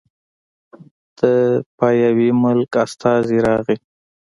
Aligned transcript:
د 1.19 1.21
پاياوي 1.77 2.29
ملک 2.43 2.71
استازی 2.85 3.37
راغی 3.47 3.77